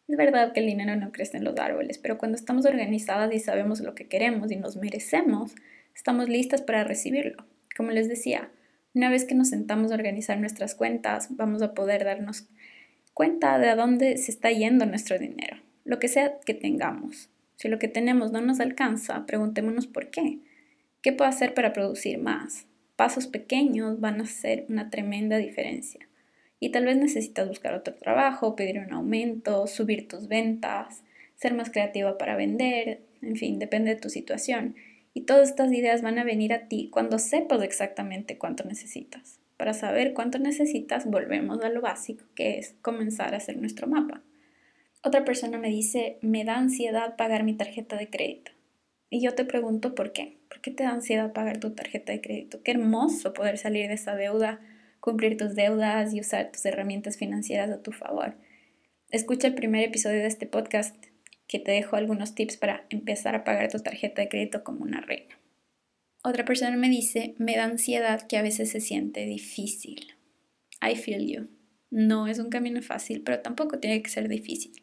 Es 0.07 0.17
verdad 0.17 0.53
que 0.53 0.61
el 0.61 0.67
dinero 0.67 0.95
no 0.95 1.11
crece 1.11 1.37
en 1.37 1.43
los 1.43 1.57
árboles, 1.57 1.97
pero 1.97 2.17
cuando 2.17 2.37
estamos 2.37 2.65
organizadas 2.65 3.33
y 3.33 3.39
sabemos 3.39 3.81
lo 3.81 3.93
que 3.93 4.07
queremos 4.07 4.51
y 4.51 4.55
nos 4.55 4.77
merecemos, 4.77 5.53
estamos 5.93 6.29
listas 6.29 6.61
para 6.61 6.83
recibirlo. 6.83 7.45
Como 7.75 7.91
les 7.91 8.07
decía, 8.07 8.49
una 8.93 9.09
vez 9.09 9.25
que 9.25 9.35
nos 9.35 9.49
sentamos 9.49 9.91
a 9.91 9.95
organizar 9.95 10.39
nuestras 10.39 10.73
cuentas, 10.73 11.27
vamos 11.31 11.61
a 11.61 11.73
poder 11.73 12.05
darnos 12.05 12.47
cuenta 13.13 13.59
de 13.59 13.69
a 13.69 13.75
dónde 13.75 14.17
se 14.17 14.31
está 14.31 14.51
yendo 14.51 14.85
nuestro 14.85 15.19
dinero, 15.19 15.57
lo 15.85 15.99
que 15.99 16.07
sea 16.07 16.39
que 16.45 16.53
tengamos. 16.53 17.29
Si 17.55 17.67
lo 17.67 17.77
que 17.77 17.87
tenemos 17.87 18.31
no 18.31 18.41
nos 18.41 18.59
alcanza, 18.59 19.25
preguntémonos 19.25 19.85
por 19.85 20.09
qué. 20.09 20.39
¿Qué 21.01 21.13
puedo 21.13 21.29
hacer 21.29 21.53
para 21.53 21.71
producir 21.71 22.17
más? 22.17 22.67
Pasos 22.97 23.27
pequeños 23.27 24.01
van 24.01 24.19
a 24.19 24.25
hacer 24.25 24.65
una 24.67 24.89
tremenda 24.89 25.37
diferencia. 25.37 26.09
Y 26.59 26.71
tal 26.71 26.83
vez 26.83 26.97
necesitas 26.97 27.47
buscar 27.47 27.73
otro 27.73 27.95
trabajo, 27.95 28.57
pedir 28.57 28.79
un 28.79 28.91
aumento, 28.91 29.65
subir 29.67 30.09
tus 30.09 30.27
ventas, 30.27 31.03
ser 31.35 31.53
más 31.53 31.69
creativa 31.69 32.17
para 32.17 32.35
vender, 32.35 32.99
en 33.21 33.37
fin, 33.37 33.59
depende 33.59 33.95
de 33.95 34.01
tu 34.01 34.09
situación. 34.09 34.75
Y 35.13 35.21
todas 35.21 35.49
estas 35.49 35.71
ideas 35.71 36.01
van 36.01 36.19
a 36.19 36.25
venir 36.25 36.51
a 36.51 36.67
ti 36.67 36.89
cuando 36.91 37.17
sepas 37.17 37.63
exactamente 37.63 38.37
cuánto 38.37 38.65
necesitas. 38.65 39.39
Para 39.55 39.73
saber 39.73 40.13
cuánto 40.13 40.37
necesitas, 40.37 41.05
volvemos 41.05 41.61
a 41.63 41.69
lo 41.69 41.79
básico, 41.79 42.25
que 42.35 42.57
es 42.57 42.75
comenzar 42.81 43.33
a 43.33 43.37
hacer 43.37 43.55
nuestro 43.55 43.87
mapa. 43.87 44.21
Otra 45.01 45.23
persona 45.23 45.57
me 45.57 45.69
dice, 45.69 46.17
me 46.21 46.43
da 46.43 46.57
ansiedad 46.57 47.15
pagar 47.15 47.43
mi 47.45 47.53
tarjeta 47.53 47.95
de 47.95 48.09
crédito. 48.09 48.51
Y 49.09 49.21
yo 49.21 49.33
te 49.33 49.45
pregunto, 49.45 49.95
¿por 49.95 50.11
qué? 50.11 50.38
¿Por 50.49 50.61
qué 50.61 50.71
te 50.71 50.83
da 50.83 50.89
ansiedad 50.89 51.31
pagar 51.31 51.59
tu 51.59 51.71
tarjeta 51.71 52.11
de 52.11 52.21
crédito? 52.21 52.61
Qué 52.63 52.71
hermoso 52.71 53.33
poder 53.33 53.57
salir 53.57 53.87
de 53.87 53.93
esa 53.93 54.15
deuda, 54.15 54.59
cumplir 54.99 55.37
tus 55.37 55.55
deudas 55.55 56.13
y 56.13 56.19
usar 56.19 56.51
tus 56.51 56.65
herramientas 56.65 57.17
financieras 57.17 57.69
a 57.69 57.81
tu 57.81 57.91
favor. 57.91 58.35
Escucha 59.11 59.47
el 59.47 59.55
primer 59.55 59.83
episodio 59.83 60.19
de 60.19 60.27
este 60.27 60.47
podcast 60.47 60.95
que 61.47 61.59
te 61.59 61.71
dejo 61.71 61.95
algunos 61.95 62.35
tips 62.35 62.57
para 62.57 62.85
empezar 62.89 63.35
a 63.35 63.43
pagar 63.43 63.71
tu 63.71 63.79
tarjeta 63.79 64.21
de 64.21 64.29
crédito 64.29 64.63
como 64.63 64.81
una 64.81 65.01
reina. 65.01 65.39
Otra 66.23 66.45
persona 66.45 66.75
me 66.75 66.89
dice, 66.89 67.33
me 67.37 67.55
da 67.55 67.63
ansiedad 67.63 68.27
que 68.27 68.37
a 68.37 68.41
veces 68.41 68.71
se 68.71 68.81
siente 68.81 69.25
difícil. 69.25 70.13
I 70.81 70.95
feel 70.95 71.27
you. 71.27 71.47
No 71.89 72.27
es 72.27 72.39
un 72.39 72.49
camino 72.49 72.81
fácil, 72.81 73.21
pero 73.21 73.39
tampoco 73.39 73.79
tiene 73.79 74.01
que 74.03 74.09
ser 74.09 74.27
difícil. 74.27 74.73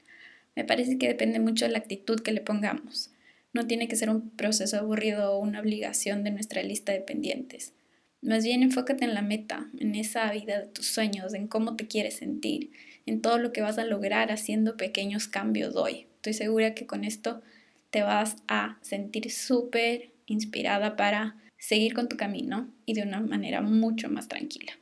Me 0.56 0.64
parece 0.64 0.98
que 0.98 1.08
depende 1.08 1.38
mucho 1.38 1.66
de 1.66 1.72
la 1.72 1.78
actitud 1.78 2.20
que 2.20 2.32
le 2.32 2.40
pongamos. 2.40 3.12
No 3.56 3.66
tiene 3.66 3.88
que 3.88 3.96
ser 3.96 4.10
un 4.10 4.28
proceso 4.28 4.76
aburrido 4.76 5.32
o 5.32 5.38
una 5.38 5.60
obligación 5.60 6.24
de 6.24 6.30
nuestra 6.30 6.62
lista 6.62 6.92
de 6.92 7.00
pendientes. 7.00 7.72
Más 8.20 8.44
bien 8.44 8.62
enfócate 8.62 9.06
en 9.06 9.14
la 9.14 9.22
meta, 9.22 9.70
en 9.80 9.94
esa 9.94 10.30
vida 10.30 10.60
de 10.60 10.66
tus 10.66 10.88
sueños, 10.88 11.32
en 11.32 11.48
cómo 11.48 11.74
te 11.74 11.86
quieres 11.86 12.16
sentir, 12.16 12.70
en 13.06 13.22
todo 13.22 13.38
lo 13.38 13.54
que 13.54 13.62
vas 13.62 13.78
a 13.78 13.86
lograr 13.86 14.30
haciendo 14.30 14.76
pequeños 14.76 15.26
cambios 15.26 15.74
hoy. 15.74 16.06
Estoy 16.16 16.34
segura 16.34 16.74
que 16.74 16.84
con 16.84 17.02
esto 17.02 17.40
te 17.88 18.02
vas 18.02 18.36
a 18.46 18.76
sentir 18.82 19.30
súper 19.30 20.10
inspirada 20.26 20.94
para 20.94 21.42
seguir 21.56 21.94
con 21.94 22.10
tu 22.10 22.18
camino 22.18 22.70
y 22.84 22.92
de 22.92 23.04
una 23.04 23.20
manera 23.20 23.62
mucho 23.62 24.10
más 24.10 24.28
tranquila. 24.28 24.72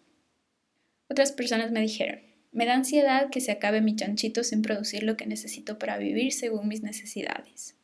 Otras 1.09 1.31
personas 1.31 1.71
me 1.71 1.81
dijeron, 1.81 2.23
me 2.51 2.67
da 2.67 2.75
ansiedad 2.75 3.31
que 3.31 3.41
se 3.41 3.53
acabe 3.53 3.81
mi 3.83 3.95
chanchito 3.95 4.43
sin 4.43 4.63
producir 4.63 5.05
lo 5.05 5.17
que 5.17 5.27
necesito 5.27 5.79
para 5.79 5.97
vivir 5.97 6.33
según 6.33 6.67
mis 6.67 6.83
necesidades. 6.83 7.77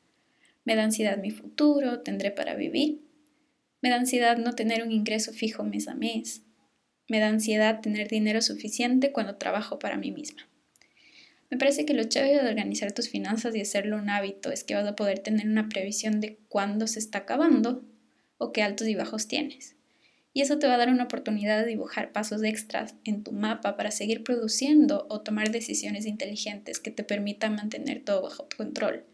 Me 0.71 0.77
da 0.77 0.85
ansiedad 0.85 1.19
mi 1.19 1.33
futuro, 1.33 1.99
tendré 2.03 2.31
para 2.31 2.55
vivir. 2.55 3.01
Me 3.83 3.91
da 3.91 3.97
ansiedad 3.97 4.37
no 4.37 4.53
tener 4.53 4.85
un 4.85 4.93
ingreso 4.93 5.33
fijo 5.33 5.65
mes 5.65 5.89
a 5.89 5.97
mes. 5.97 6.43
Me 7.09 7.19
da 7.19 7.27
ansiedad 7.27 7.81
tener 7.81 8.07
dinero 8.07 8.41
suficiente 8.41 9.11
cuando 9.11 9.35
trabajo 9.35 9.81
para 9.81 9.97
mí 9.97 10.13
misma. 10.13 10.49
Me 11.51 11.59
parece 11.59 11.85
que 11.87 11.93
lo 11.93 12.05
chévere 12.05 12.41
de 12.41 12.49
organizar 12.49 12.93
tus 12.93 13.09
finanzas 13.09 13.57
y 13.57 13.61
hacerlo 13.61 13.97
un 13.97 14.11
hábito 14.11 14.53
es 14.53 14.63
que 14.63 14.77
vas 14.77 14.87
a 14.87 14.95
poder 14.95 15.19
tener 15.19 15.49
una 15.49 15.69
previsión 15.69 16.21
de 16.21 16.39
cuándo 16.49 16.87
se 16.87 17.01
está 17.01 17.19
acabando 17.19 17.85
o 18.39 18.53
qué 18.53 18.63
altos 18.63 18.87
y 18.87 18.95
bajos 18.95 19.27
tienes 19.27 19.75
y 20.33 20.43
eso 20.43 20.61
te 20.61 20.69
va 20.69 20.75
a 20.75 20.79
dar 20.79 20.91
una 20.91 21.03
oportunidad 21.03 21.61
de 21.61 21.67
dibujar 21.67 22.13
pasos 22.13 22.45
extras 22.45 22.95
en 23.03 23.25
tu 23.25 23.33
mapa 23.33 23.77
para 23.77 23.91
seguir 23.91 24.23
produciendo 24.23 25.09
o 25.11 25.23
tomar 25.23 25.51
decisiones 25.51 26.07
inteligentes 26.07 26.79
que 26.79 26.93
te 26.93 27.03
permitan 27.03 27.57
mantener 27.57 28.05
todo 28.05 28.23
bajo 28.23 28.49
control. 28.57 29.10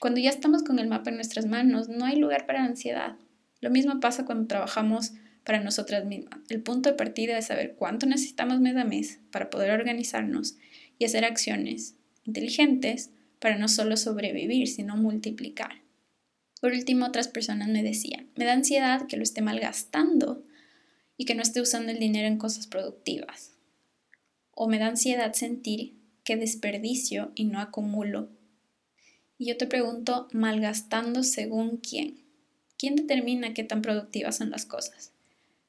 Cuando 0.00 0.20
ya 0.20 0.30
estamos 0.30 0.62
con 0.62 0.78
el 0.78 0.88
mapa 0.88 1.10
en 1.10 1.16
nuestras 1.16 1.46
manos, 1.46 1.88
no 1.88 2.04
hay 2.04 2.16
lugar 2.16 2.46
para 2.46 2.60
la 2.60 2.66
ansiedad. 2.66 3.16
Lo 3.60 3.70
mismo 3.70 4.00
pasa 4.00 4.24
cuando 4.24 4.46
trabajamos 4.46 5.12
para 5.44 5.60
nosotras 5.60 6.04
mismas. 6.04 6.40
El 6.48 6.62
punto 6.62 6.88
de 6.88 6.96
partida 6.96 7.38
es 7.38 7.46
saber 7.46 7.74
cuánto 7.76 8.06
necesitamos 8.06 8.60
mes 8.60 8.76
a 8.76 8.84
mes 8.84 9.20
para 9.30 9.50
poder 9.50 9.70
organizarnos 9.70 10.56
y 10.98 11.04
hacer 11.04 11.24
acciones 11.24 11.96
inteligentes 12.24 13.10
para 13.38 13.58
no 13.58 13.68
solo 13.68 13.96
sobrevivir, 13.96 14.68
sino 14.68 14.96
multiplicar. 14.96 15.82
Por 16.60 16.72
último, 16.72 17.06
otras 17.06 17.28
personas 17.28 17.68
me 17.68 17.82
decían, 17.82 18.30
me 18.36 18.46
da 18.46 18.54
ansiedad 18.54 19.06
que 19.06 19.18
lo 19.18 19.22
esté 19.22 19.42
malgastando 19.42 20.42
y 21.18 21.26
que 21.26 21.34
no 21.34 21.42
esté 21.42 21.60
usando 21.60 21.92
el 21.92 21.98
dinero 21.98 22.26
en 22.26 22.38
cosas 22.38 22.66
productivas. 22.66 23.52
O 24.50 24.66
me 24.68 24.78
da 24.78 24.86
ansiedad 24.86 25.34
sentir 25.34 25.94
que 26.24 26.36
desperdicio 26.36 27.32
y 27.34 27.44
no 27.44 27.60
acumulo. 27.60 28.30
Y 29.38 29.46
yo 29.46 29.56
te 29.56 29.66
pregunto, 29.66 30.28
malgastando 30.32 31.22
según 31.22 31.78
quién. 31.78 32.22
¿Quién 32.78 32.96
determina 32.96 33.54
qué 33.54 33.64
tan 33.64 33.82
productivas 33.82 34.36
son 34.36 34.50
las 34.50 34.66
cosas? 34.66 35.12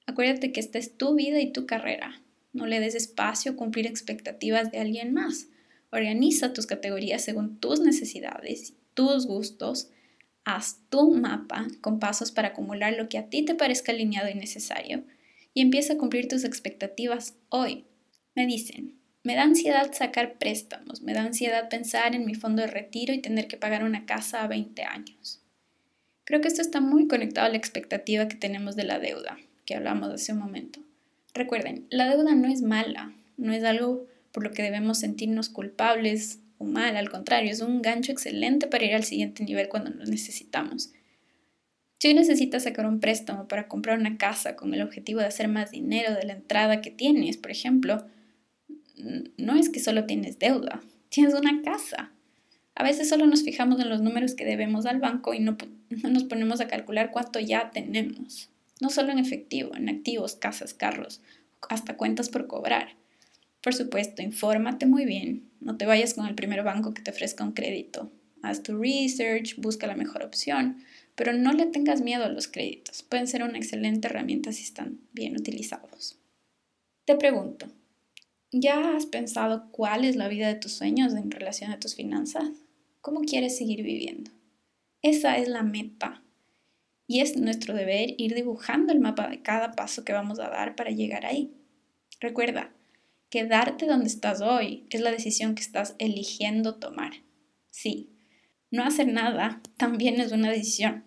Acuérdate 0.05 0.51
que 0.51 0.59
esta 0.59 0.77
es 0.77 0.97
tu 0.97 1.15
vida 1.15 1.39
y 1.39 1.51
tu 1.51 1.65
carrera. 1.65 2.21
No 2.53 2.67
le 2.67 2.79
des 2.79 2.95
espacio 2.95 3.53
a 3.53 3.55
cumplir 3.55 3.87
expectativas 3.87 4.71
de 4.71 4.79
alguien 4.79 5.13
más. 5.13 5.47
Organiza 5.91 6.53
tus 6.53 6.65
categorías 6.65 7.23
según 7.23 7.59
tus 7.59 7.79
necesidades, 7.79 8.73
tus 8.93 9.25
gustos 9.25 9.89
Haz 10.45 10.79
tu 10.89 11.11
mapa 11.15 11.65
con 11.81 11.99
pasos 11.99 12.31
para 12.31 12.49
acumular 12.49 12.93
lo 12.93 13.09
que 13.09 13.17
a 13.17 13.29
ti 13.29 13.43
te 13.43 13.55
parezca 13.55 13.91
alineado 13.91 14.29
y 14.29 14.35
necesario 14.35 15.03
y 15.55 15.61
empieza 15.61 15.93
a 15.93 15.97
cumplir 15.97 16.27
tus 16.27 16.43
expectativas 16.43 17.33
hoy. 17.49 17.85
Me 18.35 18.45
dicen, 18.45 18.99
me 19.25 19.35
da 19.35 19.41
ansiedad 19.41 19.91
sacar 19.91 20.35
préstamos, 20.35 21.01
me 21.01 21.13
da 21.13 21.23
ansiedad 21.23 21.67
pensar 21.67 22.13
en 22.13 22.25
mi 22.25 22.35
fondo 22.35 22.61
de 22.61 22.67
retiro 22.67 23.11
y 23.11 23.21
tener 23.21 23.47
que 23.47 23.57
pagar 23.57 23.83
una 23.83 24.05
casa 24.05 24.43
a 24.43 24.47
20 24.47 24.83
años. 24.83 25.41
Creo 26.25 26.41
que 26.41 26.47
esto 26.47 26.61
está 26.61 26.79
muy 26.79 27.07
conectado 27.07 27.47
a 27.47 27.49
la 27.49 27.57
expectativa 27.57 28.27
que 28.27 28.35
tenemos 28.35 28.75
de 28.75 28.83
la 28.83 28.99
deuda, 28.99 29.37
que 29.65 29.75
hablamos 29.75 30.09
hace 30.13 30.31
un 30.31 30.39
momento. 30.39 30.79
Recuerden, 31.33 31.87
la 31.89 32.07
deuda 32.07 32.35
no 32.35 32.47
es 32.47 32.61
mala, 32.61 33.13
no 33.37 33.51
es 33.51 33.63
algo 33.63 34.05
por 34.31 34.43
lo 34.43 34.51
que 34.51 34.61
debemos 34.61 34.99
sentirnos 34.99 35.49
culpables 35.49 36.39
o 36.59 36.65
mal, 36.65 36.95
al 36.95 37.09
contrario, 37.09 37.51
es 37.51 37.61
un 37.61 37.81
gancho 37.81 38.11
excelente 38.11 38.67
para 38.67 38.85
ir 38.85 38.93
al 38.93 39.03
siguiente 39.03 39.43
nivel 39.43 39.69
cuando 39.69 39.89
lo 39.89 40.05
necesitamos. 40.05 40.91
Si 41.97 42.09
hoy 42.09 42.13
necesitas 42.13 42.63
sacar 42.63 42.85
un 42.85 42.99
préstamo 42.99 43.47
para 43.47 43.67
comprar 43.67 43.97
una 43.97 44.17
casa 44.17 44.55
con 44.55 44.71
el 44.75 44.83
objetivo 44.83 45.21
de 45.21 45.25
hacer 45.25 45.47
más 45.47 45.71
dinero 45.71 46.13
de 46.13 46.25
la 46.25 46.33
entrada 46.33 46.81
que 46.81 46.91
tienes, 46.91 47.37
por 47.37 47.49
ejemplo, 47.49 48.05
no 49.37 49.55
es 49.55 49.69
que 49.69 49.79
solo 49.79 50.05
tienes 50.05 50.39
deuda, 50.39 50.81
tienes 51.09 51.33
una 51.33 51.61
casa. 51.61 52.11
A 52.75 52.83
veces 52.83 53.07
solo 53.07 53.25
nos 53.25 53.43
fijamos 53.43 53.79
en 53.79 53.89
los 53.89 54.01
números 54.01 54.35
que 54.35 54.45
debemos 54.45 54.85
al 54.85 54.99
banco 54.99 55.33
y 55.33 55.39
no, 55.39 55.57
no 55.89 56.09
nos 56.09 56.23
ponemos 56.25 56.61
a 56.61 56.67
calcular 56.67 57.11
cuánto 57.11 57.39
ya 57.39 57.71
tenemos. 57.71 58.49
No 58.81 58.89
solo 58.89 59.11
en 59.11 59.19
efectivo, 59.19 59.75
en 59.75 59.87
activos, 59.87 60.35
casas, 60.35 60.73
carros, 60.73 61.21
hasta 61.69 61.95
cuentas 61.95 62.29
por 62.29 62.47
cobrar. 62.47 62.95
Por 63.61 63.73
supuesto, 63.73 64.21
infórmate 64.21 64.85
muy 64.85 65.05
bien. 65.05 65.49
No 65.61 65.77
te 65.77 65.85
vayas 65.85 66.13
con 66.13 66.27
el 66.27 66.35
primer 66.35 66.63
banco 66.63 66.93
que 66.93 67.01
te 67.01 67.11
ofrezca 67.11 67.43
un 67.43 67.53
crédito. 67.53 68.11
Haz 68.43 68.61
tu 68.61 68.77
research, 68.77 69.55
busca 69.57 69.87
la 69.87 69.95
mejor 69.95 70.21
opción, 70.21 70.83
pero 71.15 71.33
no 71.33 71.53
le 71.53 71.65
tengas 71.65 72.01
miedo 72.01 72.25
a 72.25 72.29
los 72.29 72.47
créditos. 72.47 73.01
Pueden 73.01 73.27
ser 73.27 73.41
una 73.41 73.57
excelente 73.57 74.07
herramienta 74.07 74.51
si 74.51 74.63
están 74.63 74.99
bien 75.13 75.35
utilizados. 75.35 76.19
Te 77.05 77.15
pregunto, 77.15 77.67
¿ya 78.57 78.95
has 78.95 79.05
pensado 79.05 79.69
cuál 79.71 80.05
es 80.05 80.15
la 80.15 80.27
vida 80.27 80.47
de 80.47 80.55
tus 80.55 80.71
sueños 80.71 81.13
en 81.13 81.29
relación 81.29 81.71
a 81.71 81.79
tus 81.79 81.95
finanzas? 81.95 82.49
¿Cómo 83.01 83.21
quieres 83.21 83.57
seguir 83.57 83.83
viviendo? 83.83 84.31
Esa 85.01 85.37
es 85.37 85.47
la 85.47 85.61
meta. 85.61 86.23
Y 87.07 87.19
es 87.19 87.37
nuestro 87.37 87.75
deber 87.75 88.15
ir 88.17 88.33
dibujando 88.33 88.93
el 88.93 88.99
mapa 88.99 89.27
de 89.27 89.41
cada 89.41 89.73
paso 89.73 90.03
que 90.03 90.13
vamos 90.13 90.39
a 90.39 90.49
dar 90.49 90.75
para 90.75 90.91
llegar 90.91 91.25
ahí. 91.25 91.53
Recuerda, 92.19 92.71
Quedarte 93.29 93.85
donde 93.85 94.07
estás 94.07 94.39
hoy 94.39 94.85
es 94.91 95.01
la 95.01 95.11
decisión 95.11 95.55
que 95.55 95.61
estás 95.61 95.95
eligiendo 95.97 96.75
tomar. 96.75 97.11
Sí, 97.69 98.11
no 98.71 98.83
hacer 98.83 99.07
nada 99.07 99.61
también 99.75 100.21
es 100.21 100.31
una 100.31 100.49
decisión. 100.49 101.03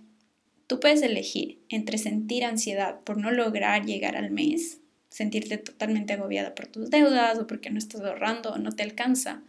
Tú 0.66 0.78
puedes 0.78 1.00
elegir 1.00 1.64
entre 1.70 1.96
sentir 1.96 2.44
ansiedad 2.44 3.00
por 3.00 3.16
no 3.16 3.30
lograr 3.30 3.86
llegar 3.86 4.14
al 4.14 4.30
mes, 4.30 4.80
sentirte 5.08 5.58
totalmente 5.58 6.12
agobiada 6.12 6.54
por 6.54 6.66
tus 6.66 6.90
deudas 6.90 7.38
o 7.38 7.46
porque 7.46 7.70
no 7.70 7.78
estás 7.78 8.02
ahorrando 8.02 8.50
o 8.50 8.58
no 8.58 8.72
te 8.72 8.82
alcanza, 8.82 9.42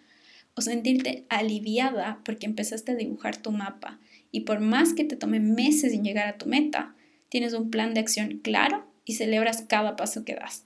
o 0.55 0.61
sentirte 0.61 1.25
aliviada 1.29 2.19
porque 2.25 2.45
empezaste 2.45 2.91
a 2.91 2.95
dibujar 2.95 3.37
tu 3.37 3.51
mapa 3.51 3.99
y 4.31 4.41
por 4.41 4.59
más 4.59 4.93
que 4.93 5.03
te 5.03 5.15
tome 5.15 5.39
meses 5.39 5.93
en 5.93 6.03
llegar 6.03 6.27
a 6.27 6.37
tu 6.37 6.47
meta, 6.47 6.95
tienes 7.29 7.53
un 7.53 7.69
plan 7.69 7.93
de 7.93 8.01
acción 8.01 8.39
claro 8.39 8.85
y 9.05 9.13
celebras 9.13 9.63
cada 9.67 9.95
paso 9.95 10.23
que 10.25 10.35
das. 10.35 10.65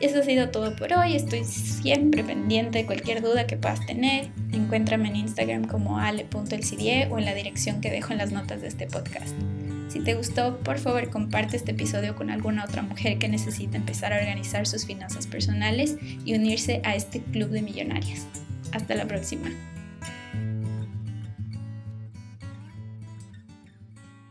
Eso 0.00 0.20
ha 0.20 0.22
sido 0.22 0.50
todo 0.50 0.76
por 0.76 0.92
hoy. 0.92 1.16
Estoy 1.16 1.44
siempre 1.44 2.22
pendiente 2.22 2.78
de 2.78 2.86
cualquier 2.86 3.20
duda 3.20 3.48
que 3.48 3.56
puedas 3.56 3.84
tener. 3.84 4.30
Encuéntrame 4.52 5.08
en 5.08 5.16
Instagram 5.16 5.64
como 5.64 5.98
ale.elcidie 5.98 7.08
o 7.10 7.18
en 7.18 7.24
la 7.24 7.34
dirección 7.34 7.80
que 7.80 7.90
dejo 7.90 8.12
en 8.12 8.18
las 8.18 8.30
notas 8.30 8.60
de 8.60 8.68
este 8.68 8.86
podcast. 8.86 9.34
Si 9.88 10.00
te 10.00 10.14
gustó, 10.14 10.58
por 10.58 10.78
favor 10.78 11.08
comparte 11.08 11.56
este 11.56 11.72
episodio 11.72 12.14
con 12.14 12.30
alguna 12.30 12.64
otra 12.64 12.82
mujer 12.82 13.18
que 13.18 13.28
necesita 13.28 13.76
empezar 13.76 14.12
a 14.12 14.18
organizar 14.18 14.66
sus 14.66 14.84
finanzas 14.84 15.26
personales 15.26 15.96
y 16.24 16.34
unirse 16.34 16.82
a 16.84 16.94
este 16.94 17.20
club 17.20 17.48
de 17.48 17.62
millonarias. 17.62 18.26
Hasta 18.72 18.94
la 18.94 19.06
próxima. 19.06 19.50